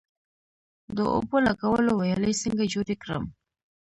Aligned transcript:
د 0.95 0.97
اوبو 1.15 1.37
لګولو 1.47 1.91
ویالې 1.95 2.33
څنګه 2.41 2.63
جوړې 2.73 2.95
کړم؟ 3.03 3.23